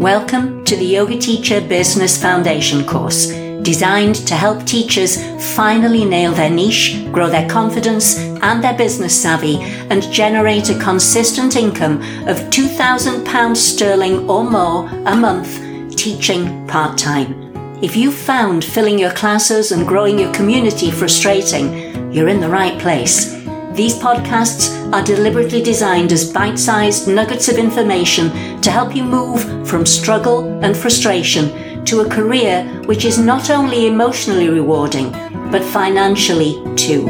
Welcome 0.00 0.64
to 0.64 0.76
the 0.76 0.86
Yoga 0.86 1.18
Teacher 1.18 1.60
Business 1.60 2.18
Foundation 2.18 2.86
course, 2.86 3.26
designed 3.60 4.14
to 4.28 4.34
help 4.34 4.64
teachers 4.64 5.22
finally 5.54 6.06
nail 6.06 6.32
their 6.32 6.48
niche, 6.48 7.04
grow 7.12 7.28
their 7.28 7.46
confidence 7.50 8.16
and 8.18 8.64
their 8.64 8.72
business 8.72 9.20
savvy, 9.20 9.58
and 9.90 10.10
generate 10.10 10.70
a 10.70 10.78
consistent 10.78 11.54
income 11.54 11.96
of 12.26 12.38
£2,000 12.48 13.54
sterling 13.54 14.26
or 14.26 14.42
more 14.42 14.88
a 15.04 15.14
month 15.14 15.94
teaching 15.96 16.66
part 16.66 16.96
time. 16.96 17.52
If 17.82 17.94
you've 17.94 18.14
found 18.14 18.64
filling 18.64 18.98
your 18.98 19.12
classes 19.12 19.70
and 19.70 19.86
growing 19.86 20.18
your 20.18 20.32
community 20.32 20.90
frustrating, 20.90 22.10
you're 22.10 22.28
in 22.28 22.40
the 22.40 22.48
right 22.48 22.80
place. 22.80 23.38
These 23.72 24.00
podcasts 24.00 24.92
are 24.92 25.02
deliberately 25.02 25.62
designed 25.62 26.12
as 26.12 26.32
bite 26.32 26.58
sized 26.58 27.06
nuggets 27.06 27.48
of 27.48 27.56
information 27.56 28.60
to 28.62 28.70
help 28.70 28.96
you 28.96 29.04
move 29.04 29.68
from 29.68 29.86
struggle 29.86 30.44
and 30.64 30.76
frustration 30.76 31.84
to 31.84 32.00
a 32.00 32.08
career 32.08 32.64
which 32.86 33.04
is 33.04 33.16
not 33.16 33.48
only 33.48 33.86
emotionally 33.86 34.48
rewarding, 34.48 35.12
but 35.52 35.62
financially 35.62 36.60
too. 36.74 37.06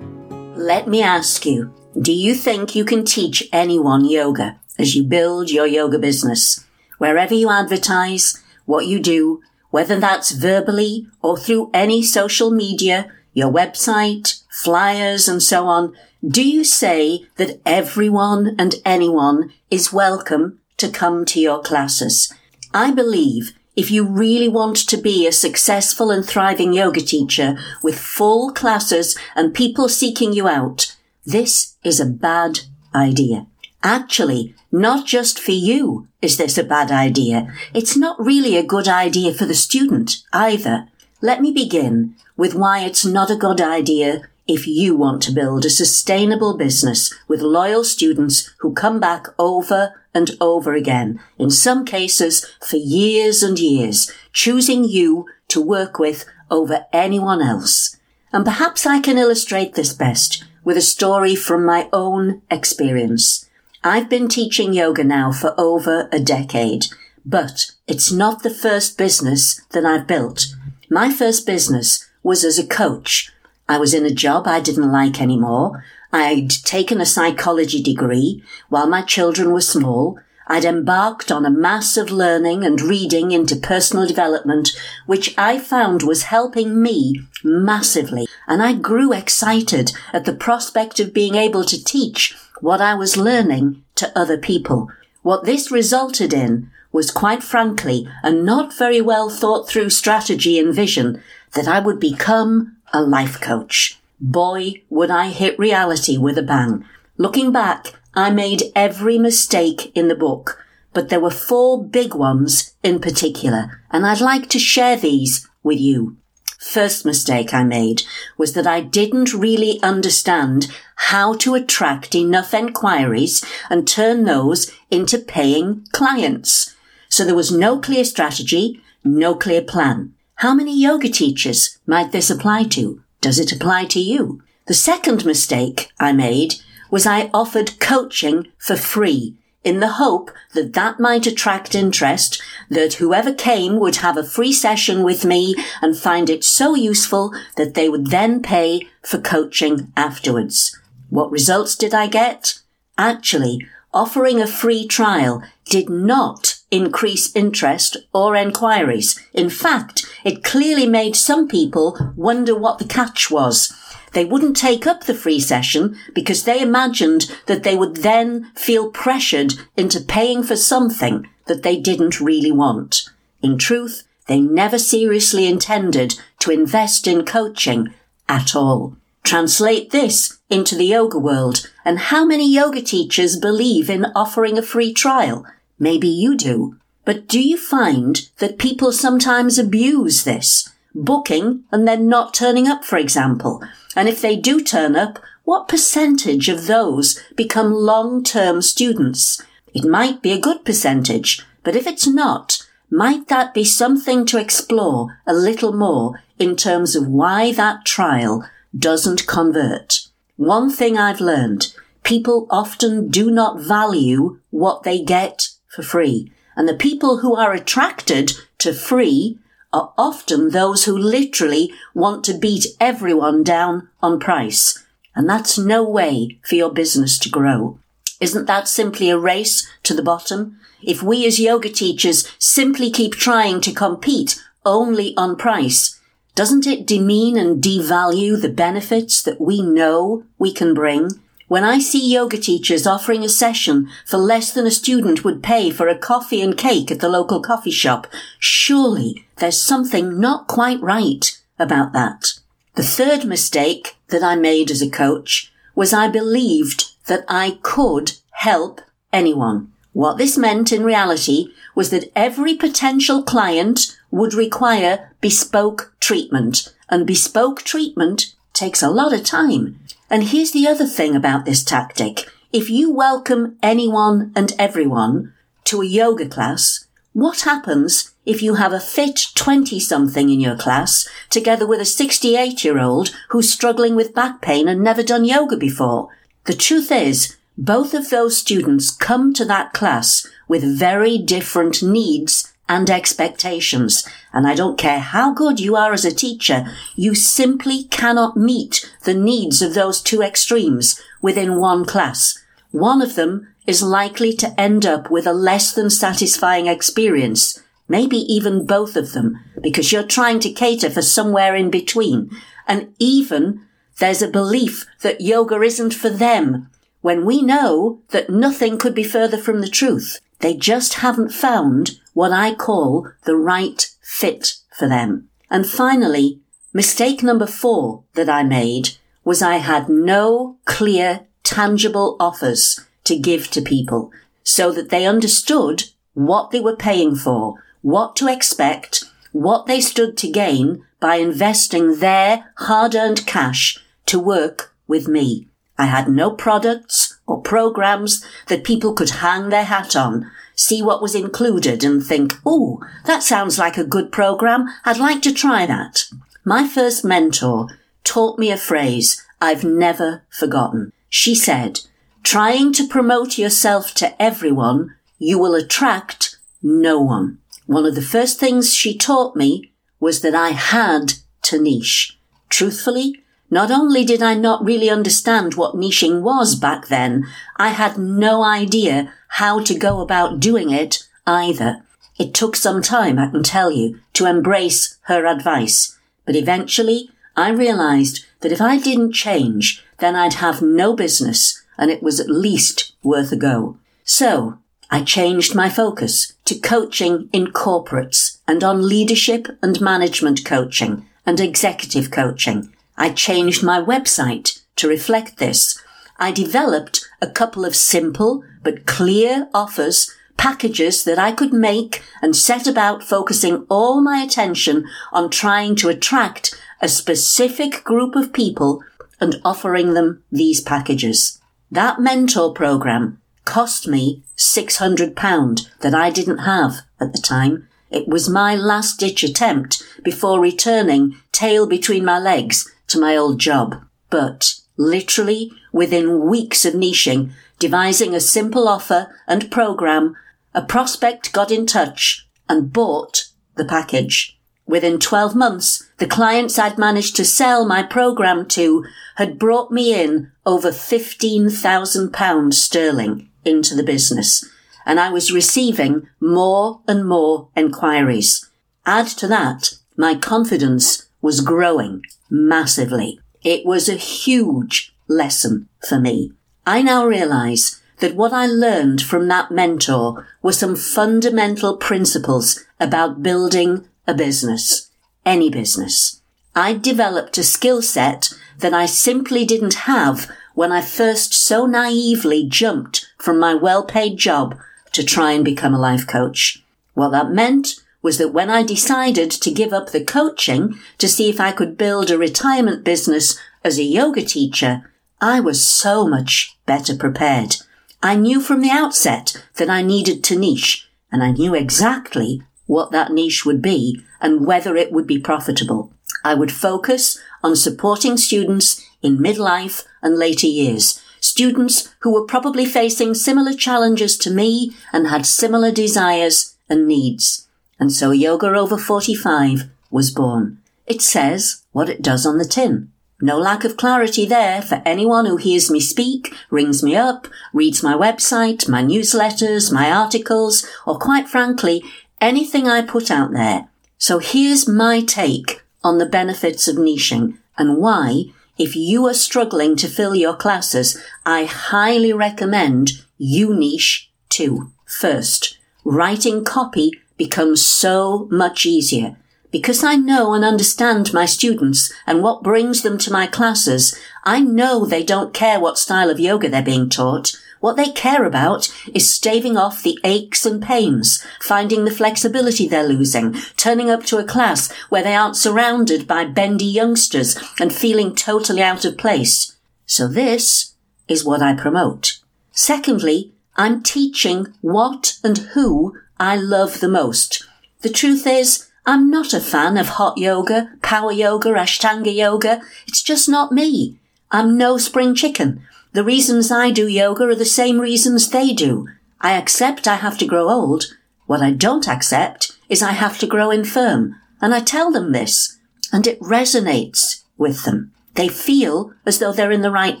Let 0.54 0.86
me 0.86 1.02
ask 1.02 1.46
you 1.46 1.74
do 2.00 2.12
you 2.12 2.34
think 2.34 2.74
you 2.74 2.84
can 2.84 3.04
teach 3.04 3.48
anyone 3.52 4.04
yoga 4.04 4.60
as 4.78 4.94
you 4.94 5.02
build 5.02 5.50
your 5.50 5.66
yoga 5.66 5.98
business? 5.98 6.64
Wherever 6.98 7.34
you 7.34 7.50
advertise, 7.50 8.42
what 8.66 8.86
you 8.86 9.00
do, 9.00 9.40
whether 9.70 9.98
that's 9.98 10.30
verbally 10.30 11.08
or 11.22 11.38
through 11.38 11.70
any 11.72 12.02
social 12.02 12.50
media, 12.50 13.10
your 13.32 13.52
website, 13.52 14.42
flyers 14.50 15.28
and 15.28 15.42
so 15.42 15.66
on, 15.66 15.94
do 16.26 16.46
you 16.46 16.64
say 16.64 17.26
that 17.36 17.60
everyone 17.64 18.56
and 18.58 18.74
anyone 18.84 19.52
is 19.70 19.92
welcome 19.92 20.58
to 20.76 20.88
come 20.88 21.24
to 21.26 21.40
your 21.40 21.60
classes? 21.60 22.32
I 22.74 22.90
believe 22.90 23.52
if 23.76 23.92
you 23.92 24.04
really 24.04 24.48
want 24.48 24.76
to 24.88 24.96
be 24.96 25.26
a 25.26 25.32
successful 25.32 26.10
and 26.10 26.26
thriving 26.26 26.72
yoga 26.72 27.00
teacher 27.00 27.56
with 27.82 27.96
full 27.96 28.52
classes 28.52 29.16
and 29.36 29.54
people 29.54 29.88
seeking 29.88 30.32
you 30.32 30.48
out, 30.48 30.96
this 31.24 31.76
is 31.84 32.00
a 32.00 32.06
bad 32.06 32.60
idea. 32.92 33.46
Actually, 33.84 34.54
not 34.72 35.06
just 35.06 35.38
for 35.38 35.52
you 35.52 36.08
is 36.20 36.36
this 36.36 36.58
a 36.58 36.64
bad 36.64 36.90
idea. 36.90 37.54
It's 37.72 37.96
not 37.96 38.18
really 38.18 38.56
a 38.56 38.66
good 38.66 38.88
idea 38.88 39.32
for 39.32 39.46
the 39.46 39.54
student 39.54 40.24
either. 40.32 40.88
Let 41.20 41.40
me 41.40 41.50
begin 41.52 42.14
with 42.36 42.54
why 42.54 42.84
it's 42.84 43.04
not 43.04 43.28
a 43.28 43.36
good 43.36 43.60
idea 43.60 44.28
if 44.46 44.68
you 44.68 44.94
want 44.94 45.20
to 45.22 45.32
build 45.32 45.64
a 45.64 45.70
sustainable 45.70 46.56
business 46.56 47.12
with 47.26 47.40
loyal 47.40 47.82
students 47.82 48.54
who 48.58 48.72
come 48.72 49.00
back 49.00 49.26
over 49.36 50.00
and 50.14 50.30
over 50.40 50.74
again, 50.74 51.18
in 51.36 51.50
some 51.50 51.84
cases 51.84 52.46
for 52.60 52.76
years 52.76 53.42
and 53.42 53.58
years, 53.58 54.12
choosing 54.32 54.84
you 54.84 55.26
to 55.48 55.60
work 55.60 55.98
with 55.98 56.24
over 56.52 56.86
anyone 56.92 57.42
else. 57.42 57.96
And 58.32 58.44
perhaps 58.44 58.86
I 58.86 59.00
can 59.00 59.18
illustrate 59.18 59.74
this 59.74 59.92
best 59.92 60.44
with 60.62 60.76
a 60.76 60.80
story 60.82 61.34
from 61.34 61.64
my 61.64 61.88
own 61.92 62.42
experience. 62.48 63.50
I've 63.82 64.08
been 64.08 64.28
teaching 64.28 64.72
yoga 64.72 65.02
now 65.02 65.32
for 65.32 65.52
over 65.58 66.08
a 66.12 66.20
decade, 66.20 66.86
but 67.26 67.72
it's 67.88 68.12
not 68.12 68.44
the 68.44 68.50
first 68.50 68.96
business 68.96 69.60
that 69.70 69.84
I've 69.84 70.06
built. 70.06 70.46
My 70.90 71.12
first 71.12 71.44
business 71.44 72.08
was 72.22 72.44
as 72.44 72.58
a 72.58 72.66
coach. 72.66 73.30
I 73.68 73.76
was 73.78 73.92
in 73.92 74.06
a 74.06 74.10
job 74.10 74.46
I 74.46 74.60
didn't 74.60 74.90
like 74.90 75.20
anymore. 75.20 75.84
I'd 76.12 76.50
taken 76.50 76.98
a 77.00 77.06
psychology 77.06 77.82
degree 77.82 78.42
while 78.70 78.88
my 78.88 79.02
children 79.02 79.52
were 79.52 79.60
small. 79.60 80.18
I'd 80.46 80.64
embarked 80.64 81.30
on 81.30 81.44
a 81.44 81.50
mass 81.50 81.98
of 81.98 82.10
learning 82.10 82.64
and 82.64 82.80
reading 82.80 83.32
into 83.32 83.54
personal 83.54 84.06
development, 84.06 84.70
which 85.04 85.34
I 85.36 85.58
found 85.58 86.02
was 86.02 86.22
helping 86.22 86.80
me 86.82 87.20
massively. 87.44 88.26
And 88.46 88.62
I 88.62 88.72
grew 88.72 89.12
excited 89.12 89.92
at 90.14 90.24
the 90.24 90.32
prospect 90.32 91.00
of 91.00 91.12
being 91.12 91.34
able 91.34 91.64
to 91.64 91.84
teach 91.84 92.34
what 92.62 92.80
I 92.80 92.94
was 92.94 93.18
learning 93.18 93.84
to 93.96 94.18
other 94.18 94.38
people. 94.38 94.88
What 95.28 95.44
this 95.44 95.70
resulted 95.70 96.32
in 96.32 96.70
was 96.90 97.10
quite 97.10 97.42
frankly 97.42 98.08
a 98.22 98.32
not 98.32 98.72
very 98.72 99.02
well 99.02 99.28
thought 99.28 99.68
through 99.68 99.90
strategy 99.90 100.58
and 100.58 100.74
vision 100.74 101.22
that 101.52 101.68
I 101.68 101.80
would 101.80 102.00
become 102.00 102.78
a 102.94 103.02
life 103.02 103.38
coach. 103.38 104.00
Boy, 104.18 104.84
would 104.88 105.10
I 105.10 105.28
hit 105.28 105.58
reality 105.58 106.16
with 106.16 106.38
a 106.38 106.42
bang. 106.42 106.82
Looking 107.18 107.52
back, 107.52 107.92
I 108.14 108.30
made 108.30 108.72
every 108.74 109.18
mistake 109.18 109.92
in 109.94 110.08
the 110.08 110.14
book, 110.14 110.64
but 110.94 111.10
there 111.10 111.20
were 111.20 111.44
four 111.50 111.84
big 111.84 112.14
ones 112.14 112.72
in 112.82 112.98
particular, 112.98 113.82
and 113.90 114.06
I'd 114.06 114.22
like 114.22 114.48
to 114.48 114.58
share 114.58 114.96
these 114.96 115.46
with 115.62 115.78
you. 115.78 116.16
First 116.58 117.04
mistake 117.06 117.54
I 117.54 117.62
made 117.62 118.02
was 118.36 118.52
that 118.54 118.66
I 118.66 118.80
didn't 118.80 119.32
really 119.32 119.80
understand 119.80 120.68
how 120.96 121.34
to 121.34 121.54
attract 121.54 122.16
enough 122.16 122.52
enquiries 122.52 123.44
and 123.70 123.86
turn 123.86 124.24
those 124.24 124.70
into 124.90 125.18
paying 125.18 125.86
clients. 125.92 126.74
So 127.08 127.24
there 127.24 127.36
was 127.36 127.52
no 127.52 127.78
clear 127.78 128.04
strategy, 128.04 128.82
no 129.04 129.36
clear 129.36 129.62
plan. 129.62 130.14
How 130.36 130.52
many 130.52 130.76
yoga 130.76 131.08
teachers 131.08 131.78
might 131.86 132.10
this 132.10 132.28
apply 132.28 132.64
to? 132.64 133.02
Does 133.20 133.38
it 133.38 133.52
apply 133.52 133.84
to 133.86 134.00
you? 134.00 134.42
The 134.66 134.74
second 134.74 135.24
mistake 135.24 135.90
I 136.00 136.12
made 136.12 136.56
was 136.90 137.06
I 137.06 137.30
offered 137.32 137.78
coaching 137.78 138.48
for 138.58 138.76
free 138.76 139.37
in 139.64 139.80
the 139.80 139.92
hope 139.92 140.30
that 140.54 140.72
that 140.74 141.00
might 141.00 141.26
attract 141.26 141.74
interest, 141.74 142.40
that 142.70 142.94
whoever 142.94 143.32
came 143.32 143.78
would 143.78 143.96
have 143.96 144.16
a 144.16 144.24
free 144.24 144.52
session 144.52 145.02
with 145.02 145.24
me 145.24 145.54
and 145.82 145.96
find 145.96 146.30
it 146.30 146.44
so 146.44 146.74
useful 146.74 147.32
that 147.56 147.74
they 147.74 147.88
would 147.88 148.06
then 148.08 148.40
pay 148.40 148.88
for 149.02 149.18
coaching 149.18 149.92
afterwards. 149.96 150.78
What 151.10 151.30
results 151.30 151.74
did 151.74 151.94
I 151.94 152.06
get? 152.06 152.60
Actually, 152.96 153.66
offering 153.92 154.40
a 154.40 154.46
free 154.46 154.86
trial 154.86 155.42
did 155.64 155.88
not 155.88 156.58
increase 156.70 157.34
interest 157.34 157.96
or 158.12 158.36
enquiries. 158.36 159.18
In 159.32 159.48
fact, 159.50 160.06
it 160.24 160.44
clearly 160.44 160.86
made 160.86 161.16
some 161.16 161.48
people 161.48 162.12
wonder 162.14 162.56
what 162.56 162.78
the 162.78 162.84
catch 162.84 163.30
was. 163.30 163.72
They 164.12 164.24
wouldn't 164.24 164.56
take 164.56 164.86
up 164.86 165.04
the 165.04 165.14
free 165.14 165.40
session 165.40 165.96
because 166.14 166.44
they 166.44 166.60
imagined 166.60 167.34
that 167.46 167.62
they 167.62 167.76
would 167.76 167.96
then 167.96 168.50
feel 168.54 168.90
pressured 168.90 169.54
into 169.76 170.00
paying 170.00 170.42
for 170.42 170.56
something 170.56 171.28
that 171.46 171.62
they 171.62 171.76
didn't 171.78 172.20
really 172.20 172.52
want. 172.52 173.08
In 173.42 173.58
truth, 173.58 174.04
they 174.26 174.40
never 174.40 174.78
seriously 174.78 175.46
intended 175.46 176.20
to 176.40 176.50
invest 176.50 177.06
in 177.06 177.24
coaching 177.24 177.94
at 178.28 178.54
all. 178.54 178.96
Translate 179.24 179.90
this 179.90 180.38
into 180.48 180.74
the 180.74 180.86
yoga 180.86 181.18
world 181.18 181.70
and 181.84 181.98
how 181.98 182.24
many 182.24 182.50
yoga 182.50 182.80
teachers 182.80 183.36
believe 183.36 183.90
in 183.90 184.06
offering 184.14 184.56
a 184.56 184.62
free 184.62 184.92
trial? 184.92 185.44
Maybe 185.78 186.08
you 186.08 186.36
do. 186.36 186.76
But 187.04 187.26
do 187.26 187.40
you 187.40 187.56
find 187.56 188.28
that 188.38 188.58
people 188.58 188.92
sometimes 188.92 189.58
abuse 189.58 190.24
this? 190.24 190.70
Booking 190.94 191.64
and 191.70 191.86
then 191.86 192.08
not 192.08 192.34
turning 192.34 192.66
up, 192.66 192.84
for 192.84 192.96
example. 192.96 193.62
And 193.94 194.08
if 194.08 194.20
they 194.20 194.36
do 194.36 194.62
turn 194.62 194.96
up, 194.96 195.18
what 195.44 195.68
percentage 195.68 196.48
of 196.48 196.66
those 196.66 197.22
become 197.36 197.72
long-term 197.72 198.62
students? 198.62 199.42
It 199.74 199.84
might 199.84 200.22
be 200.22 200.32
a 200.32 200.40
good 200.40 200.64
percentage, 200.64 201.44
but 201.62 201.76
if 201.76 201.86
it's 201.86 202.06
not, 202.06 202.66
might 202.90 203.28
that 203.28 203.54
be 203.54 203.64
something 203.64 204.24
to 204.26 204.38
explore 204.38 205.20
a 205.26 205.34
little 205.34 205.72
more 205.72 206.22
in 206.38 206.56
terms 206.56 206.96
of 206.96 207.06
why 207.06 207.52
that 207.52 207.84
trial 207.84 208.48
doesn't 208.76 209.26
convert? 209.26 210.08
One 210.36 210.70
thing 210.70 210.96
I've 210.96 211.20
learned, 211.20 211.74
people 212.02 212.46
often 212.50 213.08
do 213.08 213.30
not 213.30 213.60
value 213.60 214.40
what 214.50 214.84
they 214.84 215.02
get 215.02 215.48
for 215.68 215.82
free. 215.82 216.32
And 216.56 216.68
the 216.68 216.74
people 216.74 217.18
who 217.18 217.34
are 217.34 217.52
attracted 217.52 218.32
to 218.58 218.72
free 218.72 219.38
are 219.72 219.92
often 219.98 220.50
those 220.50 220.84
who 220.84 220.96
literally 220.96 221.72
want 221.94 222.24
to 222.24 222.38
beat 222.38 222.66
everyone 222.80 223.42
down 223.42 223.88
on 224.02 224.18
price. 224.18 224.84
And 225.14 225.28
that's 225.28 225.58
no 225.58 225.82
way 225.82 226.38
for 226.42 226.54
your 226.54 226.72
business 226.72 227.18
to 227.20 227.28
grow. 227.28 227.78
Isn't 228.20 228.46
that 228.46 228.68
simply 228.68 229.10
a 229.10 229.18
race 229.18 229.68
to 229.84 229.94
the 229.94 230.02
bottom? 230.02 230.58
If 230.82 231.02
we 231.02 231.26
as 231.26 231.40
yoga 231.40 231.68
teachers 231.68 232.28
simply 232.38 232.90
keep 232.90 233.14
trying 233.14 233.60
to 233.62 233.72
compete 233.72 234.42
only 234.64 235.16
on 235.16 235.36
price, 235.36 236.00
doesn't 236.34 236.66
it 236.66 236.86
demean 236.86 237.36
and 237.36 237.62
devalue 237.62 238.40
the 238.40 238.48
benefits 238.48 239.22
that 239.22 239.40
we 239.40 239.60
know 239.60 240.24
we 240.38 240.52
can 240.52 240.72
bring? 240.72 241.10
When 241.48 241.64
I 241.64 241.78
see 241.78 242.12
yoga 242.12 242.36
teachers 242.36 242.86
offering 242.86 243.24
a 243.24 243.28
session 243.28 243.88
for 244.04 244.18
less 244.18 244.52
than 244.52 244.66
a 244.66 244.70
student 244.70 245.24
would 245.24 245.42
pay 245.42 245.70
for 245.70 245.88
a 245.88 245.98
coffee 245.98 246.42
and 246.42 246.56
cake 246.56 246.90
at 246.90 247.00
the 247.00 247.08
local 247.08 247.40
coffee 247.40 247.70
shop, 247.70 248.06
surely 248.38 249.26
there's 249.36 249.60
something 249.60 250.20
not 250.20 250.46
quite 250.46 250.80
right 250.82 251.40
about 251.58 251.94
that. 251.94 252.34
The 252.74 252.82
third 252.82 253.24
mistake 253.24 253.96
that 254.08 254.22
I 254.22 254.36
made 254.36 254.70
as 254.70 254.82
a 254.82 254.90
coach 254.90 255.50
was 255.74 255.94
I 255.94 256.08
believed 256.08 256.84
that 257.06 257.24
I 257.28 257.58
could 257.62 258.12
help 258.32 258.82
anyone. 259.10 259.72
What 259.94 260.18
this 260.18 260.36
meant 260.36 260.70
in 260.70 260.84
reality 260.84 261.48
was 261.74 261.88
that 261.90 262.12
every 262.14 262.54
potential 262.56 263.22
client 263.22 263.96
would 264.10 264.34
require 264.34 265.12
bespoke 265.22 265.94
treatment 265.98 266.74
and 266.90 267.06
bespoke 267.06 267.62
treatment 267.62 268.34
takes 268.52 268.82
a 268.82 268.90
lot 268.90 269.14
of 269.14 269.24
time. 269.24 269.80
And 270.10 270.24
here's 270.24 270.52
the 270.52 270.66
other 270.66 270.86
thing 270.86 271.14
about 271.14 271.44
this 271.44 271.62
tactic. 271.62 272.30
If 272.50 272.70
you 272.70 272.90
welcome 272.90 273.58
anyone 273.62 274.32
and 274.34 274.54
everyone 274.58 275.34
to 275.64 275.82
a 275.82 275.86
yoga 275.86 276.26
class, 276.26 276.86
what 277.12 277.42
happens 277.42 278.14
if 278.24 278.42
you 278.42 278.54
have 278.54 278.72
a 278.72 278.80
fit 278.80 279.20
20 279.34 279.78
something 279.80 280.30
in 280.30 280.40
your 280.40 280.56
class 280.56 281.06
together 281.28 281.66
with 281.66 281.80
a 281.80 281.84
68 281.84 282.64
year 282.64 282.78
old 282.78 283.14
who's 283.30 283.52
struggling 283.52 283.94
with 283.94 284.14
back 284.14 284.40
pain 284.40 284.66
and 284.66 284.82
never 284.82 285.02
done 285.02 285.26
yoga 285.26 285.58
before? 285.58 286.08
The 286.44 286.54
truth 286.54 286.90
is, 286.90 287.36
both 287.58 287.92
of 287.92 288.08
those 288.08 288.38
students 288.38 288.90
come 288.90 289.34
to 289.34 289.44
that 289.44 289.74
class 289.74 290.26
with 290.46 290.78
very 290.78 291.18
different 291.18 291.82
needs 291.82 292.37
and 292.68 292.90
expectations. 292.90 294.06
And 294.32 294.46
I 294.46 294.54
don't 294.54 294.78
care 294.78 294.98
how 294.98 295.32
good 295.32 295.58
you 295.58 295.76
are 295.76 295.92
as 295.92 296.04
a 296.04 296.14
teacher, 296.14 296.66
you 296.94 297.14
simply 297.14 297.84
cannot 297.84 298.36
meet 298.36 298.92
the 299.04 299.14
needs 299.14 299.62
of 299.62 299.74
those 299.74 300.02
two 300.02 300.22
extremes 300.22 301.00
within 301.22 301.58
one 301.58 301.84
class. 301.84 302.38
One 302.70 303.00
of 303.00 303.14
them 303.14 303.48
is 303.66 303.82
likely 303.82 304.32
to 304.34 304.58
end 304.60 304.86
up 304.86 305.10
with 305.10 305.26
a 305.26 305.32
less 305.32 305.72
than 305.72 305.90
satisfying 305.90 306.66
experience, 306.66 307.62
maybe 307.88 308.18
even 308.32 308.66
both 308.66 308.96
of 308.96 309.12
them, 309.12 309.40
because 309.60 309.92
you're 309.92 310.02
trying 310.02 310.40
to 310.40 310.52
cater 310.52 310.90
for 310.90 311.02
somewhere 311.02 311.54
in 311.54 311.70
between. 311.70 312.30
And 312.66 312.94
even 312.98 313.62
there's 313.98 314.22
a 314.22 314.28
belief 314.28 314.86
that 315.00 315.20
yoga 315.20 315.60
isn't 315.60 315.94
for 315.94 316.10
them 316.10 316.70
when 317.00 317.24
we 317.24 317.42
know 317.42 318.00
that 318.10 318.30
nothing 318.30 318.78
could 318.78 318.94
be 318.94 319.04
further 319.04 319.38
from 319.38 319.60
the 319.60 319.68
truth. 319.68 320.18
They 320.40 320.54
just 320.54 320.94
haven't 320.94 321.32
found 321.32 321.98
what 322.14 322.32
I 322.32 322.54
call 322.54 323.10
the 323.24 323.36
right 323.36 323.88
fit 324.00 324.54
for 324.76 324.88
them. 324.88 325.28
And 325.50 325.66
finally, 325.66 326.40
mistake 326.72 327.22
number 327.22 327.46
four 327.46 328.04
that 328.14 328.28
I 328.28 328.42
made 328.42 328.90
was 329.24 329.42
I 329.42 329.56
had 329.56 329.88
no 329.88 330.56
clear, 330.64 331.26
tangible 331.42 332.16
offers 332.20 332.80
to 333.04 333.18
give 333.18 333.50
to 333.50 333.62
people 333.62 334.12
so 334.42 334.72
that 334.72 334.90
they 334.90 335.06
understood 335.06 335.84
what 336.14 336.50
they 336.50 336.60
were 336.60 336.76
paying 336.76 337.14
for, 337.14 337.62
what 337.82 338.16
to 338.16 338.28
expect, 338.28 339.04
what 339.32 339.66
they 339.66 339.80
stood 339.80 340.16
to 340.18 340.30
gain 340.30 340.84
by 341.00 341.16
investing 341.16 341.98
their 341.98 342.52
hard 342.56 342.94
earned 342.94 343.26
cash 343.26 343.78
to 344.06 344.18
work 344.18 344.74
with 344.86 345.06
me. 345.06 345.48
I 345.76 345.86
had 345.86 346.08
no 346.08 346.30
products 346.30 347.07
or 347.28 347.40
programs 347.40 348.24
that 348.48 348.64
people 348.64 348.94
could 348.94 349.10
hang 349.10 349.50
their 349.50 349.64
hat 349.64 349.94
on, 349.94 350.28
see 350.56 350.82
what 350.82 351.00
was 351.00 351.14
included 351.14 351.84
and 351.84 352.04
think, 352.04 352.34
oh, 352.44 352.82
that 353.04 353.22
sounds 353.22 353.58
like 353.58 353.76
a 353.76 353.84
good 353.84 354.10
program. 354.10 354.66
I'd 354.84 354.98
like 354.98 355.22
to 355.22 355.32
try 355.32 355.66
that. 355.66 356.06
My 356.44 356.66
first 356.66 357.04
mentor 357.04 357.68
taught 358.02 358.38
me 358.38 358.50
a 358.50 358.56
phrase 358.56 359.24
I've 359.40 359.62
never 359.62 360.22
forgotten. 360.30 360.92
She 361.08 361.34
said, 361.34 361.80
trying 362.24 362.72
to 362.72 362.88
promote 362.88 363.38
yourself 363.38 363.94
to 363.94 364.20
everyone, 364.20 364.94
you 365.18 365.38
will 365.38 365.54
attract 365.54 366.38
no 366.62 366.98
one. 366.98 367.38
One 367.66 367.84
of 367.84 367.94
the 367.94 368.02
first 368.02 368.40
things 368.40 368.74
she 368.74 368.96
taught 368.96 369.36
me 369.36 369.72
was 370.00 370.22
that 370.22 370.34
I 370.34 370.50
had 370.50 371.14
to 371.42 371.60
niche. 371.60 372.18
Truthfully, 372.48 373.22
not 373.50 373.70
only 373.70 374.04
did 374.04 374.22
I 374.22 374.34
not 374.34 374.64
really 374.64 374.90
understand 374.90 375.54
what 375.54 375.74
niching 375.74 376.20
was 376.20 376.54
back 376.54 376.88
then, 376.88 377.26
I 377.56 377.70
had 377.70 377.96
no 377.96 378.42
idea 378.42 379.12
how 379.28 379.60
to 379.60 379.78
go 379.78 380.00
about 380.00 380.40
doing 380.40 380.70
it 380.70 381.08
either. 381.26 381.82
It 382.18 382.34
took 382.34 382.56
some 382.56 382.82
time, 382.82 383.18
I 383.18 383.28
can 383.28 383.42
tell 383.42 383.70
you, 383.70 384.00
to 384.14 384.26
embrace 384.26 384.98
her 385.02 385.26
advice. 385.26 385.96
But 386.26 386.36
eventually, 386.36 387.10
I 387.36 387.50
realized 387.50 388.26
that 388.40 388.52
if 388.52 388.60
I 388.60 388.78
didn't 388.78 389.12
change, 389.12 389.84
then 389.98 390.14
I'd 390.14 390.34
have 390.34 390.60
no 390.60 390.94
business, 390.94 391.62
and 391.78 391.90
it 391.90 392.02
was 392.02 392.20
at 392.20 392.28
least 392.28 392.92
worth 393.02 393.32
a 393.32 393.36
go. 393.36 393.78
So, 394.04 394.58
I 394.90 395.04
changed 395.04 395.54
my 395.54 395.68
focus 395.68 396.34
to 396.46 396.58
coaching 396.58 397.28
in 397.32 397.48
corporates 397.48 398.38
and 398.48 398.64
on 398.64 398.88
leadership 398.88 399.46
and 399.62 399.80
management 399.80 400.44
coaching 400.44 401.06
and 401.26 401.40
executive 401.40 402.10
coaching 402.10 402.72
I 403.00 403.10
changed 403.10 403.62
my 403.62 403.80
website 403.80 404.60
to 404.74 404.88
reflect 404.88 405.36
this. 405.36 405.80
I 406.18 406.32
developed 406.32 407.08
a 407.22 407.30
couple 407.30 407.64
of 407.64 407.76
simple 407.76 408.42
but 408.64 408.86
clear 408.86 409.48
offers, 409.54 410.12
packages 410.36 411.04
that 411.04 411.18
I 411.18 411.30
could 411.30 411.52
make 411.52 412.02
and 412.20 412.34
set 412.34 412.66
about 412.66 413.04
focusing 413.04 413.64
all 413.70 414.00
my 414.00 414.20
attention 414.20 414.84
on 415.12 415.30
trying 415.30 415.76
to 415.76 415.88
attract 415.88 416.60
a 416.80 416.88
specific 416.88 417.84
group 417.84 418.16
of 418.16 418.32
people 418.32 418.82
and 419.20 419.40
offering 419.44 419.94
them 419.94 420.24
these 420.32 420.60
packages. 420.60 421.40
That 421.70 422.00
mentor 422.00 422.52
program 422.52 423.20
cost 423.44 423.86
me 423.86 424.24
£600 424.36 425.78
that 425.80 425.94
I 425.94 426.10
didn't 426.10 426.38
have 426.38 426.80
at 427.00 427.12
the 427.12 427.22
time. 427.22 427.68
It 427.90 428.08
was 428.08 428.28
my 428.28 428.56
last 428.56 428.98
ditch 428.98 429.22
attempt 429.22 429.84
before 430.02 430.40
returning 430.40 431.16
tail 431.30 431.64
between 431.66 432.04
my 432.04 432.18
legs 432.18 432.68
to 432.88 433.00
my 433.00 433.16
old 433.16 433.38
job, 433.38 433.76
but 434.10 434.54
literally 434.76 435.52
within 435.72 436.26
weeks 436.26 436.64
of 436.64 436.74
niching, 436.74 437.30
devising 437.58 438.14
a 438.14 438.20
simple 438.20 438.68
offer 438.68 439.14
and 439.26 439.50
program, 439.50 440.16
a 440.54 440.62
prospect 440.62 441.32
got 441.32 441.50
in 441.50 441.66
touch 441.66 442.26
and 442.48 442.72
bought 442.72 443.28
the 443.56 443.64
package. 443.64 444.38
Within 444.66 444.98
12 444.98 445.34
months, 445.34 445.88
the 445.96 446.06
clients 446.06 446.58
I'd 446.58 446.78
managed 446.78 447.16
to 447.16 447.24
sell 447.24 447.64
my 447.66 447.82
program 447.82 448.46
to 448.48 448.84
had 449.16 449.38
brought 449.38 449.70
me 449.70 449.94
in 449.94 450.30
over 450.44 450.70
£15,000 450.70 452.54
sterling 452.54 453.30
into 453.44 453.74
the 453.74 453.82
business, 453.82 454.44
and 454.84 455.00
I 455.00 455.10
was 455.10 455.32
receiving 455.32 456.08
more 456.20 456.82
and 456.86 457.08
more 457.08 457.48
enquiries. 457.56 458.48
Add 458.84 459.06
to 459.18 459.26
that, 459.28 459.72
my 459.96 460.14
confidence 460.14 461.07
was 461.20 461.40
growing 461.40 462.02
massively. 462.30 463.20
It 463.42 463.64
was 463.64 463.88
a 463.88 463.94
huge 463.94 464.94
lesson 465.06 465.68
for 465.86 466.00
me. 466.00 466.32
I 466.66 466.82
now 466.82 467.06
realize 467.06 467.80
that 468.00 468.14
what 468.14 468.32
I 468.32 468.46
learned 468.46 469.02
from 469.02 469.28
that 469.28 469.50
mentor 469.50 470.26
were 470.42 470.52
some 470.52 470.76
fundamental 470.76 471.76
principles 471.76 472.64
about 472.78 473.22
building 473.22 473.88
a 474.06 474.14
business, 474.14 474.90
any 475.24 475.50
business. 475.50 476.20
I 476.54 476.74
developed 476.74 477.38
a 477.38 477.42
skill 477.42 477.82
set 477.82 478.32
that 478.58 478.74
I 478.74 478.86
simply 478.86 479.44
didn't 479.44 479.74
have 479.74 480.30
when 480.54 480.72
I 480.72 480.80
first 480.80 481.32
so 481.32 481.66
naively 481.66 482.44
jumped 482.48 483.06
from 483.18 483.38
my 483.38 483.54
well-paid 483.54 484.16
job 484.16 484.56
to 484.92 485.04
try 485.04 485.32
and 485.32 485.44
become 485.44 485.74
a 485.74 485.78
life 485.78 486.06
coach. 486.06 486.62
What 486.94 487.10
that 487.10 487.30
meant 487.30 487.80
was 488.02 488.18
that 488.18 488.32
when 488.32 488.50
I 488.50 488.62
decided 488.62 489.30
to 489.30 489.50
give 489.50 489.72
up 489.72 489.90
the 489.90 490.04
coaching 490.04 490.78
to 490.98 491.08
see 491.08 491.28
if 491.28 491.40
I 491.40 491.52
could 491.52 491.76
build 491.76 492.10
a 492.10 492.18
retirement 492.18 492.84
business 492.84 493.38
as 493.64 493.78
a 493.78 493.82
yoga 493.82 494.22
teacher, 494.22 494.90
I 495.20 495.40
was 495.40 495.64
so 495.64 496.06
much 496.06 496.56
better 496.64 496.96
prepared. 496.96 497.56
I 498.02 498.14
knew 498.14 498.40
from 498.40 498.60
the 498.60 498.70
outset 498.70 499.44
that 499.56 499.68
I 499.68 499.82
needed 499.82 500.22
to 500.24 500.38
niche, 500.38 500.88
and 501.10 501.22
I 501.22 501.32
knew 501.32 501.54
exactly 501.54 502.42
what 502.66 502.92
that 502.92 503.12
niche 503.12 503.44
would 503.44 503.60
be 503.60 504.00
and 504.20 504.46
whether 504.46 504.76
it 504.76 504.92
would 504.92 505.06
be 505.06 505.18
profitable. 505.18 505.92
I 506.24 506.34
would 506.34 506.52
focus 506.52 507.18
on 507.42 507.56
supporting 507.56 508.16
students 508.16 508.84
in 509.02 509.18
midlife 509.18 509.84
and 510.02 510.16
later 510.16 510.46
years, 510.46 511.02
students 511.20 511.94
who 512.00 512.12
were 512.12 512.26
probably 512.26 512.64
facing 512.64 513.14
similar 513.14 513.54
challenges 513.54 514.16
to 514.18 514.30
me 514.30 514.72
and 514.92 515.08
had 515.08 515.26
similar 515.26 515.72
desires 515.72 516.56
and 516.68 516.86
needs. 516.86 517.47
And 517.78 517.92
so 517.92 518.10
Yoga 518.10 518.48
Over 518.48 518.76
45 518.76 519.70
was 519.90 520.10
born. 520.10 520.58
It 520.86 521.02
says 521.02 521.62
what 521.72 521.88
it 521.88 522.02
does 522.02 522.26
on 522.26 522.38
the 522.38 522.44
tin. 522.44 522.90
No 523.20 523.36
lack 523.36 523.64
of 523.64 523.76
clarity 523.76 524.26
there 524.26 524.62
for 524.62 524.80
anyone 524.84 525.26
who 525.26 525.36
hears 525.36 525.70
me 525.70 525.80
speak, 525.80 526.32
rings 526.50 526.82
me 526.84 526.94
up, 526.94 527.26
reads 527.52 527.82
my 527.82 527.94
website, 527.94 528.68
my 528.68 528.82
newsletters, 528.82 529.72
my 529.72 529.90
articles, 529.90 530.66
or 530.86 530.98
quite 530.98 531.28
frankly, 531.28 531.82
anything 532.20 532.68
I 532.68 532.82
put 532.82 533.10
out 533.10 533.32
there. 533.32 533.68
So 533.98 534.20
here's 534.20 534.68
my 534.68 535.00
take 535.00 535.62
on 535.82 535.98
the 535.98 536.06
benefits 536.06 536.68
of 536.68 536.76
niching 536.76 537.38
and 537.56 537.78
why, 537.78 538.26
if 538.56 538.76
you 538.76 539.06
are 539.06 539.14
struggling 539.14 539.74
to 539.76 539.88
fill 539.88 540.14
your 540.14 540.36
classes, 540.36 541.02
I 541.26 541.44
highly 541.44 542.12
recommend 542.12 543.04
you 543.18 543.52
niche 543.52 544.10
too. 544.28 544.72
First, 544.86 545.58
writing 545.84 546.44
copy 546.44 546.92
becomes 547.18 547.62
so 547.62 548.28
much 548.30 548.64
easier. 548.64 549.16
Because 549.50 549.82
I 549.82 549.96
know 549.96 550.34
and 550.34 550.44
understand 550.44 551.12
my 551.12 551.24
students 551.24 551.92
and 552.06 552.22
what 552.22 552.42
brings 552.42 552.82
them 552.82 552.98
to 552.98 553.12
my 553.12 553.26
classes, 553.26 553.98
I 554.24 554.40
know 554.40 554.84
they 554.84 555.02
don't 555.02 555.32
care 555.32 555.58
what 555.58 555.78
style 555.78 556.10
of 556.10 556.20
yoga 556.20 556.48
they're 556.48 556.62
being 556.62 556.88
taught. 556.90 557.34
What 557.60 557.76
they 557.76 557.90
care 557.90 558.24
about 558.24 558.72
is 558.94 559.12
staving 559.12 559.56
off 559.56 559.82
the 559.82 559.98
aches 560.04 560.46
and 560.46 560.62
pains, 560.62 561.24
finding 561.40 561.84
the 561.84 561.90
flexibility 561.90 562.68
they're 562.68 562.86
losing, 562.86 563.32
turning 563.56 563.90
up 563.90 564.04
to 564.04 564.18
a 564.18 564.24
class 564.24 564.70
where 564.90 565.02
they 565.02 565.14
aren't 565.14 565.34
surrounded 565.36 566.06
by 566.06 566.24
bendy 566.24 566.66
youngsters 566.66 567.36
and 567.58 567.72
feeling 567.72 568.14
totally 568.14 568.62
out 568.62 568.84
of 568.84 568.98
place. 568.98 569.56
So 569.86 570.06
this 570.06 570.74
is 571.08 571.24
what 571.24 571.42
I 571.42 571.54
promote. 571.54 572.18
Secondly, 572.52 573.32
I'm 573.56 573.82
teaching 573.82 574.54
what 574.60 575.18
and 575.24 575.38
who 575.38 575.96
I 576.20 576.36
love 576.36 576.80
the 576.80 576.88
most. 576.88 577.46
The 577.82 577.88
truth 577.88 578.26
is, 578.26 578.68
I'm 578.86 579.10
not 579.10 579.34
a 579.34 579.40
fan 579.40 579.76
of 579.76 579.88
hot 579.88 580.18
yoga, 580.18 580.72
power 580.82 581.12
yoga, 581.12 581.50
ashtanga 581.50 582.14
yoga. 582.14 582.60
It's 582.86 583.02
just 583.02 583.28
not 583.28 583.52
me. 583.52 583.98
I'm 584.30 584.58
no 584.58 584.78
spring 584.78 585.14
chicken. 585.14 585.62
The 585.92 586.04
reasons 586.04 586.50
I 586.50 586.70
do 586.70 586.88
yoga 586.88 587.24
are 587.24 587.34
the 587.34 587.44
same 587.44 587.80
reasons 587.80 588.30
they 588.30 588.52
do. 588.52 588.88
I 589.20 589.32
accept 589.32 589.86
I 589.86 589.96
have 589.96 590.18
to 590.18 590.26
grow 590.26 590.48
old. 590.48 590.86
What 591.26 591.42
I 591.42 591.50
don't 591.50 591.88
accept 591.88 592.56
is 592.68 592.82
I 592.82 592.92
have 592.92 593.18
to 593.18 593.26
grow 593.26 593.50
infirm. 593.50 594.16
And 594.40 594.54
I 594.54 594.60
tell 594.60 594.90
them 594.90 595.12
this. 595.12 595.58
And 595.92 596.06
it 596.06 596.20
resonates 596.20 597.22
with 597.36 597.64
them. 597.64 597.92
They 598.14 598.28
feel 598.28 598.92
as 599.06 599.18
though 599.18 599.32
they're 599.32 599.52
in 599.52 599.62
the 599.62 599.70
right 599.70 600.00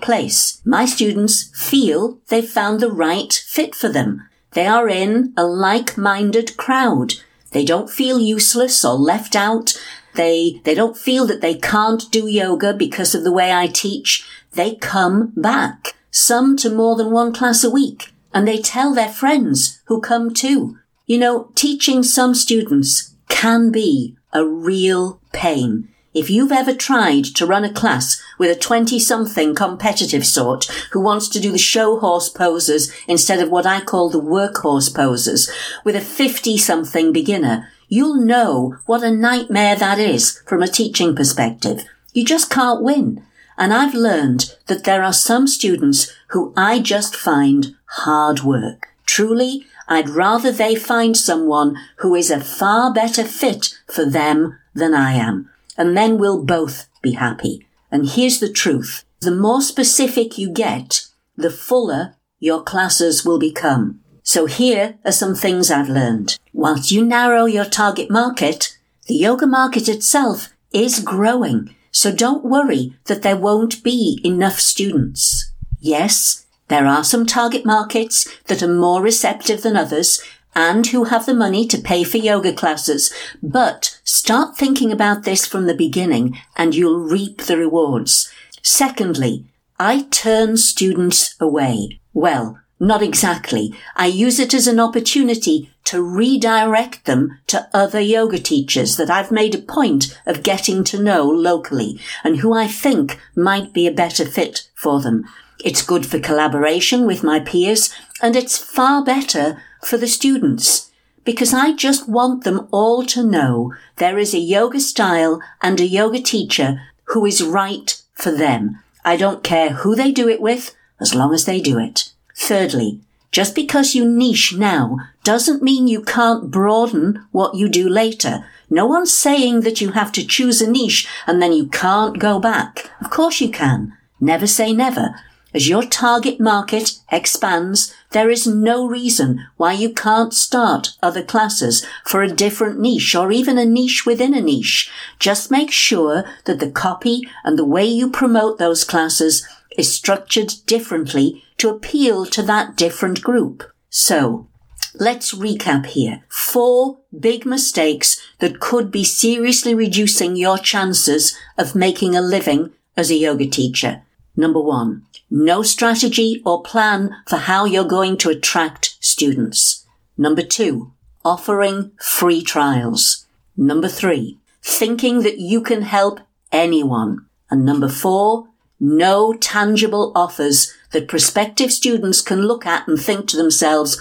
place. 0.00 0.60
My 0.64 0.84
students 0.84 1.50
feel 1.54 2.18
they've 2.28 2.48
found 2.48 2.80
the 2.80 2.90
right 2.90 3.32
fit 3.32 3.74
for 3.74 3.88
them. 3.88 4.27
They 4.52 4.66
are 4.66 4.88
in 4.88 5.32
a 5.36 5.44
like-minded 5.44 6.56
crowd. 6.56 7.14
They 7.52 7.64
don't 7.64 7.90
feel 7.90 8.18
useless 8.18 8.84
or 8.84 8.94
left 8.94 9.36
out. 9.36 9.80
They, 10.14 10.60
they 10.64 10.74
don't 10.74 10.96
feel 10.96 11.26
that 11.26 11.40
they 11.40 11.54
can't 11.54 12.10
do 12.10 12.26
yoga 12.26 12.74
because 12.74 13.14
of 13.14 13.24
the 13.24 13.32
way 13.32 13.52
I 13.52 13.66
teach. 13.66 14.26
They 14.52 14.74
come 14.74 15.32
back, 15.36 15.94
some 16.10 16.56
to 16.58 16.70
more 16.70 16.96
than 16.96 17.10
one 17.10 17.32
class 17.32 17.62
a 17.62 17.70
week, 17.70 18.12
and 18.32 18.48
they 18.48 18.58
tell 18.58 18.94
their 18.94 19.08
friends 19.10 19.80
who 19.86 20.00
come 20.00 20.34
too. 20.34 20.78
You 21.06 21.18
know, 21.18 21.50
teaching 21.54 22.02
some 22.02 22.34
students 22.34 23.14
can 23.28 23.70
be 23.70 24.16
a 24.32 24.44
real 24.44 25.20
pain. 25.32 25.88
If 26.14 26.30
you've 26.30 26.52
ever 26.52 26.74
tried 26.74 27.24
to 27.36 27.44
run 27.44 27.64
a 27.64 27.72
class 27.72 28.20
with 28.38 28.50
a 28.50 28.58
20 28.58 28.98
something 28.98 29.54
competitive 29.54 30.26
sort 30.26 30.64
who 30.92 31.00
wants 31.00 31.28
to 31.28 31.40
do 31.40 31.52
the 31.52 31.58
show 31.58 31.98
horse 32.00 32.30
poses 32.30 32.90
instead 33.06 33.40
of 33.40 33.50
what 33.50 33.66
I 33.66 33.80
call 33.82 34.08
the 34.08 34.20
workhorse 34.20 34.94
poses, 34.94 35.50
with 35.84 35.94
a 35.94 36.00
50 36.00 36.56
something 36.56 37.12
beginner, 37.12 37.68
you'll 37.88 38.16
know 38.16 38.78
what 38.86 39.02
a 39.02 39.10
nightmare 39.10 39.76
that 39.76 39.98
is 39.98 40.40
from 40.46 40.62
a 40.62 40.68
teaching 40.68 41.14
perspective. 41.14 41.84
You 42.14 42.24
just 42.24 42.50
can't 42.50 42.82
win. 42.82 43.22
And 43.58 43.74
I've 43.74 43.94
learned 43.94 44.56
that 44.66 44.84
there 44.84 45.02
are 45.02 45.12
some 45.12 45.46
students 45.46 46.10
who 46.28 46.54
I 46.56 46.78
just 46.78 47.14
find 47.16 47.76
hard 47.84 48.40
work. 48.40 48.88
Truly, 49.04 49.66
I'd 49.88 50.08
rather 50.08 50.52
they 50.52 50.74
find 50.74 51.16
someone 51.16 51.76
who 51.96 52.14
is 52.14 52.30
a 52.30 52.40
far 52.40 52.94
better 52.94 53.24
fit 53.24 53.74
for 53.86 54.06
them 54.06 54.58
than 54.74 54.94
I 54.94 55.12
am. 55.12 55.50
And 55.78 55.96
then 55.96 56.18
we'll 56.18 56.44
both 56.44 56.88
be 57.00 57.12
happy. 57.12 57.66
And 57.90 58.06
here's 58.06 58.40
the 58.40 58.52
truth. 58.52 59.04
The 59.20 59.30
more 59.30 59.62
specific 59.62 60.36
you 60.36 60.50
get, 60.50 61.06
the 61.36 61.50
fuller 61.50 62.16
your 62.38 62.62
classes 62.62 63.24
will 63.24 63.38
become. 63.38 64.00
So 64.22 64.44
here 64.44 64.98
are 65.06 65.12
some 65.12 65.34
things 65.34 65.70
I've 65.70 65.88
learned. 65.88 66.38
Whilst 66.52 66.90
you 66.90 67.02
narrow 67.02 67.46
your 67.46 67.64
target 67.64 68.10
market, 68.10 68.76
the 69.06 69.14
yoga 69.14 69.46
market 69.46 69.88
itself 69.88 70.50
is 70.70 71.00
growing 71.00 71.74
so 71.90 72.14
don't 72.14 72.44
worry 72.44 72.94
that 73.06 73.22
there 73.22 73.36
won't 73.36 73.82
be 73.82 74.20
enough 74.24 74.60
students. 74.60 75.52
Yes, 75.80 76.46
there 76.68 76.86
are 76.86 77.02
some 77.02 77.26
target 77.26 77.64
markets 77.64 78.28
that 78.46 78.62
are 78.62 78.72
more 78.72 79.02
receptive 79.02 79.62
than 79.62 79.76
others 79.76 80.22
and 80.54 80.86
who 80.88 81.04
have 81.04 81.26
the 81.26 81.34
money 81.34 81.66
to 81.66 81.78
pay 81.78 82.04
for 82.04 82.16
yoga 82.16 82.52
classes, 82.52 83.12
but 83.42 84.00
start 84.04 84.56
thinking 84.56 84.90
about 84.90 85.24
this 85.24 85.46
from 85.46 85.66
the 85.66 85.74
beginning 85.74 86.38
and 86.56 86.74
you'll 86.74 86.98
reap 87.00 87.42
the 87.42 87.56
rewards. 87.56 88.32
Secondly, 88.62 89.46
I 89.78 90.06
turn 90.10 90.56
students 90.56 91.36
away. 91.40 92.00
Well, 92.12 92.58
not 92.80 93.02
exactly. 93.02 93.74
I 93.96 94.06
use 94.06 94.38
it 94.38 94.54
as 94.54 94.66
an 94.66 94.78
opportunity 94.78 95.70
to 95.84 96.02
redirect 96.02 97.06
them 97.06 97.38
to 97.48 97.68
other 97.72 98.00
yoga 98.00 98.38
teachers 98.38 98.96
that 98.96 99.10
I've 99.10 99.32
made 99.32 99.54
a 99.54 99.58
point 99.58 100.20
of 100.26 100.42
getting 100.42 100.84
to 100.84 101.02
know 101.02 101.24
locally 101.24 101.98
and 102.22 102.38
who 102.38 102.52
I 102.52 102.68
think 102.68 103.18
might 103.34 103.72
be 103.72 103.86
a 103.86 103.92
better 103.92 104.24
fit 104.24 104.68
for 104.74 105.00
them. 105.00 105.24
It's 105.64 105.82
good 105.82 106.06
for 106.06 106.20
collaboration 106.20 107.06
with 107.06 107.24
my 107.24 107.40
peers 107.40 107.92
and 108.22 108.36
it's 108.36 108.58
far 108.58 109.04
better 109.04 109.62
for 109.82 109.96
the 109.96 110.08
students 110.08 110.88
because 111.28 111.52
I 111.52 111.74
just 111.74 112.08
want 112.08 112.44
them 112.44 112.66
all 112.70 113.04
to 113.04 113.22
know 113.22 113.74
there 113.96 114.18
is 114.18 114.32
a 114.32 114.38
yoga 114.38 114.80
style 114.80 115.42
and 115.60 115.78
a 115.78 115.86
yoga 115.86 116.22
teacher 116.22 116.80
who 117.04 117.26
is 117.26 117.42
right 117.44 118.00
for 118.14 118.30
them. 118.30 118.78
I 119.04 119.16
don't 119.18 119.44
care 119.44 119.70
who 119.70 119.94
they 119.94 120.10
do 120.10 120.26
it 120.26 120.40
with 120.40 120.74
as 120.98 121.14
long 121.14 121.34
as 121.34 121.44
they 121.44 121.60
do 121.60 121.78
it. 121.78 122.12
Thirdly, 122.34 123.00
just 123.30 123.54
because 123.54 123.94
you 123.94 124.08
niche 124.08 124.54
now 124.56 124.96
doesn't 125.22 125.62
mean 125.62 125.86
you 125.86 126.00
can't 126.00 126.50
broaden 126.50 127.26
what 127.30 127.54
you 127.54 127.68
do 127.68 127.90
later. 127.90 128.46
No 128.70 128.86
one's 128.86 129.12
saying 129.12 129.60
that 129.60 129.82
you 129.82 129.92
have 129.92 130.12
to 130.12 130.26
choose 130.26 130.62
a 130.62 130.70
niche 130.70 131.06
and 131.26 131.42
then 131.42 131.52
you 131.52 131.68
can't 131.68 132.18
go 132.18 132.40
back. 132.40 132.90
Of 133.02 133.10
course 133.10 133.40
you 133.40 133.50
can. 133.50 133.92
Never 134.18 134.46
say 134.46 134.72
never. 134.72 135.14
As 135.54 135.66
your 135.66 135.82
target 135.82 136.38
market 136.38 136.98
expands, 137.10 137.94
there 138.10 138.28
is 138.28 138.46
no 138.46 138.86
reason 138.86 139.46
why 139.56 139.72
you 139.72 139.92
can't 139.92 140.34
start 140.34 140.92
other 141.02 141.22
classes 141.22 141.86
for 142.04 142.22
a 142.22 142.32
different 142.32 142.78
niche 142.78 143.14
or 143.14 143.32
even 143.32 143.56
a 143.56 143.64
niche 143.64 144.04
within 144.04 144.34
a 144.34 144.42
niche. 144.42 144.90
Just 145.18 145.50
make 145.50 145.70
sure 145.70 146.24
that 146.44 146.60
the 146.60 146.70
copy 146.70 147.22
and 147.44 147.58
the 147.58 147.64
way 147.64 147.84
you 147.84 148.10
promote 148.10 148.58
those 148.58 148.84
classes 148.84 149.46
is 149.78 149.92
structured 149.92 150.52
differently 150.66 151.42
to 151.56 151.70
appeal 151.70 152.26
to 152.26 152.42
that 152.42 152.76
different 152.76 153.22
group. 153.22 153.64
So, 153.88 154.48
let's 154.94 155.34
recap 155.34 155.86
here. 155.86 156.24
Four 156.28 156.98
big 157.18 157.46
mistakes 157.46 158.20
that 158.40 158.60
could 158.60 158.90
be 158.90 159.04
seriously 159.04 159.74
reducing 159.74 160.36
your 160.36 160.58
chances 160.58 161.38
of 161.56 161.74
making 161.74 162.14
a 162.14 162.20
living 162.20 162.72
as 162.98 163.10
a 163.10 163.16
yoga 163.16 163.46
teacher. 163.46 164.02
Number 164.36 164.60
one, 164.60 165.02
no 165.30 165.62
strategy 165.62 166.42
or 166.44 166.62
plan 166.62 167.14
for 167.26 167.36
how 167.36 167.64
you're 167.64 167.84
going 167.84 168.16
to 168.18 168.30
attract 168.30 168.96
students. 169.00 169.86
Number 170.16 170.42
two, 170.42 170.92
offering 171.24 171.92
free 172.00 172.42
trials. 172.42 173.26
Number 173.56 173.88
three, 173.88 174.38
thinking 174.62 175.22
that 175.22 175.38
you 175.38 175.60
can 175.60 175.82
help 175.82 176.20
anyone. 176.52 177.26
And 177.50 177.64
number 177.64 177.88
four, 177.88 178.48
no 178.80 179.32
tangible 179.34 180.12
offers 180.14 180.72
that 180.92 181.08
prospective 181.08 181.72
students 181.72 182.20
can 182.20 182.42
look 182.42 182.64
at 182.66 182.86
and 182.86 182.98
think 182.98 183.28
to 183.28 183.36
themselves, 183.36 184.00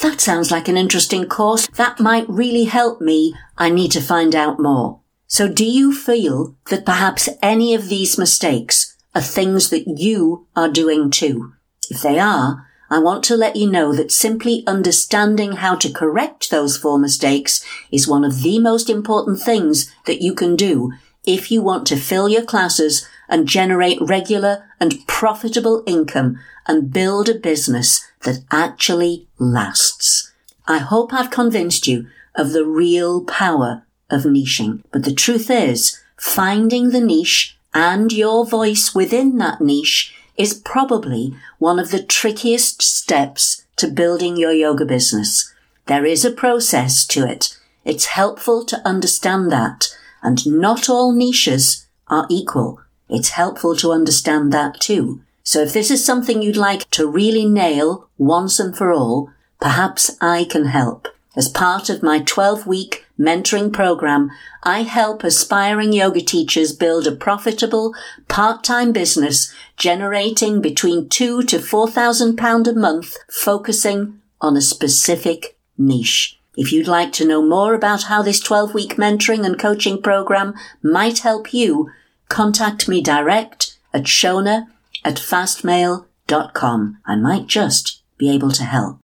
that 0.00 0.20
sounds 0.20 0.50
like 0.50 0.68
an 0.68 0.76
interesting 0.76 1.26
course. 1.26 1.66
That 1.68 2.00
might 2.00 2.28
really 2.28 2.64
help 2.64 3.00
me. 3.00 3.34
I 3.56 3.70
need 3.70 3.92
to 3.92 4.00
find 4.00 4.34
out 4.34 4.58
more. 4.58 5.00
So 5.26 5.48
do 5.48 5.64
you 5.64 5.94
feel 5.94 6.56
that 6.70 6.86
perhaps 6.86 7.28
any 7.42 7.74
of 7.74 7.88
these 7.88 8.18
mistakes 8.18 8.93
are 9.14 9.22
things 9.22 9.70
that 9.70 9.84
you 9.86 10.46
are 10.56 10.68
doing 10.68 11.10
too? 11.10 11.54
If 11.90 12.02
they 12.02 12.18
are, 12.18 12.66
I 12.90 12.98
want 12.98 13.24
to 13.24 13.36
let 13.36 13.56
you 13.56 13.70
know 13.70 13.92
that 13.94 14.12
simply 14.12 14.62
understanding 14.66 15.52
how 15.52 15.74
to 15.76 15.92
correct 15.92 16.50
those 16.50 16.76
four 16.76 16.98
mistakes 16.98 17.64
is 17.90 18.06
one 18.06 18.24
of 18.24 18.42
the 18.42 18.58
most 18.58 18.90
important 18.90 19.40
things 19.40 19.92
that 20.06 20.22
you 20.22 20.34
can 20.34 20.54
do 20.54 20.92
if 21.24 21.50
you 21.50 21.62
want 21.62 21.86
to 21.86 21.96
fill 21.96 22.28
your 22.28 22.44
classes 22.44 23.08
and 23.28 23.48
generate 23.48 24.00
regular 24.00 24.68
and 24.78 25.06
profitable 25.06 25.82
income 25.86 26.38
and 26.66 26.92
build 26.92 27.28
a 27.28 27.34
business 27.34 28.04
that 28.22 28.44
actually 28.50 29.26
lasts. 29.38 30.32
I 30.66 30.78
hope 30.78 31.12
I've 31.12 31.30
convinced 31.30 31.86
you 31.86 32.06
of 32.34 32.52
the 32.52 32.64
real 32.64 33.24
power 33.24 33.84
of 34.10 34.22
niching. 34.22 34.82
But 34.92 35.04
the 35.04 35.14
truth 35.14 35.50
is, 35.50 36.00
finding 36.16 36.90
the 36.90 37.00
niche 37.00 37.53
and 37.74 38.12
your 38.12 38.46
voice 38.46 38.94
within 38.94 39.36
that 39.38 39.60
niche 39.60 40.14
is 40.36 40.54
probably 40.54 41.34
one 41.58 41.78
of 41.78 41.90
the 41.90 42.02
trickiest 42.02 42.80
steps 42.80 43.64
to 43.76 43.88
building 43.88 44.36
your 44.36 44.52
yoga 44.52 44.84
business. 44.84 45.52
There 45.86 46.04
is 46.04 46.24
a 46.24 46.30
process 46.30 47.06
to 47.08 47.28
it. 47.28 47.58
It's 47.84 48.06
helpful 48.06 48.64
to 48.66 48.80
understand 48.86 49.50
that 49.52 49.88
and 50.22 50.46
not 50.46 50.88
all 50.88 51.12
niches 51.12 51.86
are 52.08 52.26
equal. 52.30 52.80
It's 53.08 53.30
helpful 53.30 53.76
to 53.76 53.92
understand 53.92 54.52
that 54.52 54.80
too. 54.80 55.20
So 55.42 55.60
if 55.60 55.74
this 55.74 55.90
is 55.90 56.02
something 56.02 56.40
you'd 56.40 56.56
like 56.56 56.88
to 56.90 57.06
really 57.06 57.44
nail 57.44 58.08
once 58.16 58.58
and 58.58 58.74
for 58.74 58.90
all, 58.90 59.30
perhaps 59.60 60.16
I 60.20 60.44
can 60.44 60.66
help. 60.66 61.08
As 61.36 61.48
part 61.48 61.90
of 61.90 62.02
my 62.02 62.20
12 62.20 62.66
week 62.66 63.03
mentoring 63.18 63.72
program, 63.72 64.30
I 64.62 64.82
help 64.82 65.22
aspiring 65.24 65.92
yoga 65.92 66.20
teachers 66.20 66.72
build 66.72 67.06
a 67.06 67.12
profitable 67.12 67.94
part-time 68.28 68.92
business 68.92 69.52
generating 69.76 70.60
between 70.60 71.08
two 71.08 71.42
to 71.44 71.58
four 71.58 71.88
thousand 71.88 72.36
pound 72.36 72.66
a 72.68 72.74
month, 72.74 73.16
focusing 73.30 74.20
on 74.40 74.56
a 74.56 74.60
specific 74.60 75.56
niche. 75.78 76.38
If 76.56 76.72
you'd 76.72 76.86
like 76.88 77.12
to 77.14 77.26
know 77.26 77.42
more 77.42 77.74
about 77.74 78.04
how 78.04 78.22
this 78.22 78.40
12 78.40 78.74
week 78.74 78.96
mentoring 78.96 79.44
and 79.44 79.58
coaching 79.58 80.00
program 80.00 80.54
might 80.82 81.20
help 81.20 81.52
you, 81.52 81.90
contact 82.28 82.88
me 82.88 83.02
direct 83.02 83.76
at 83.92 84.04
shona 84.04 84.66
at 85.04 85.16
fastmail.com. 85.16 86.98
I 87.06 87.16
might 87.16 87.46
just 87.46 88.02
be 88.18 88.32
able 88.32 88.52
to 88.52 88.64
help. 88.64 88.98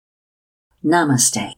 Namaste. 0.84 1.54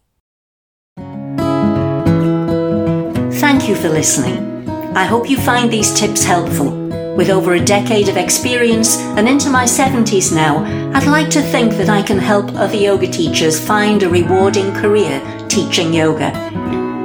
Thank 3.39 3.69
you 3.69 3.75
for 3.75 3.87
listening. 3.87 4.67
I 4.97 5.05
hope 5.05 5.29
you 5.29 5.37
find 5.37 5.71
these 5.71 5.97
tips 5.97 6.25
helpful. 6.25 6.71
With 7.15 7.29
over 7.29 7.53
a 7.53 7.63
decade 7.63 8.09
of 8.09 8.17
experience 8.17 8.97
and 8.97 9.29
into 9.29 9.49
my 9.49 9.63
70s 9.63 10.35
now, 10.35 10.57
I'd 10.93 11.07
like 11.07 11.29
to 11.29 11.41
think 11.41 11.71
that 11.75 11.87
I 11.87 12.01
can 12.01 12.17
help 12.17 12.53
other 12.55 12.75
yoga 12.75 13.07
teachers 13.07 13.57
find 13.57 14.03
a 14.03 14.09
rewarding 14.09 14.73
career 14.73 15.21
teaching 15.47 15.93
yoga. 15.93 16.33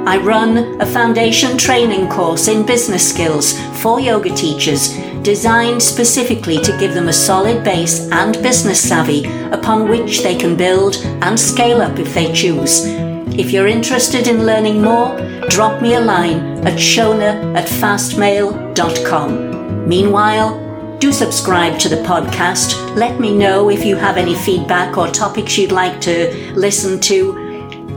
I 0.05 0.17
run 0.17 0.81
a 0.81 0.85
foundation 0.85 1.57
training 1.57 2.09
course 2.09 2.49
in 2.49 2.65
business 2.65 3.09
skills 3.09 3.57
for 3.81 4.01
yoga 4.01 4.35
teachers 4.35 4.93
designed 5.23 5.81
specifically 5.81 6.57
to 6.63 6.77
give 6.77 6.93
them 6.93 7.07
a 7.07 7.13
solid 7.13 7.63
base 7.63 8.11
and 8.11 8.33
business 8.43 8.81
savvy 8.81 9.25
upon 9.51 9.87
which 9.87 10.21
they 10.21 10.35
can 10.35 10.57
build 10.57 10.97
and 11.21 11.39
scale 11.39 11.81
up 11.81 11.97
if 11.97 12.13
they 12.13 12.33
choose. 12.33 12.83
If 13.37 13.51
you're 13.51 13.67
interested 13.67 14.27
in 14.27 14.45
learning 14.45 14.81
more, 14.81 15.17
drop 15.55 15.81
me 15.81 15.93
a 15.93 15.99
line 16.01 16.67
at 16.67 16.77
shona 16.77 17.55
at 17.55 17.65
fastmail.com. 17.65 19.87
Meanwhile, 19.87 20.97
do 20.99 21.13
subscribe 21.13 21.79
to 21.79 21.87
the 21.87 22.03
podcast. 22.03 22.75
Let 22.97 23.21
me 23.21 23.33
know 23.33 23.69
if 23.69 23.85
you 23.85 23.95
have 23.95 24.17
any 24.17 24.35
feedback 24.35 24.97
or 24.97 25.07
topics 25.07 25.57
you'd 25.57 25.71
like 25.71 26.01
to 26.01 26.29
listen 26.55 26.99
to. 27.11 27.37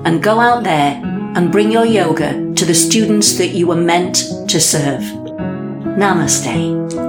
And 0.04 0.22
go 0.22 0.38
out 0.38 0.62
there 0.62 1.02
and 1.34 1.50
bring 1.50 1.72
your 1.72 1.84
yoga 1.84 2.54
to 2.54 2.64
the 2.64 2.74
students 2.74 3.36
that 3.38 3.48
you 3.48 3.66
were 3.66 3.74
meant 3.74 4.22
to 4.46 4.60
serve. 4.60 5.02
Namaste. 5.98 7.07